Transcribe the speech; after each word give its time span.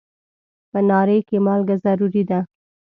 په 0.71 0.79
ناري 0.89 1.17
کې 1.27 1.37
مالګه 1.45 1.75
ضروري 1.85 2.23
ده. 2.29 2.39